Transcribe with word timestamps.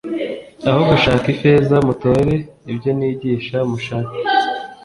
Aho 0.69 0.81
gushaka 0.89 1.25
ifeza 1.33 1.75
mutore 1.87 2.35
ibyo 2.71 2.91
nigisha 2.97 3.57
Mushake 3.69 4.19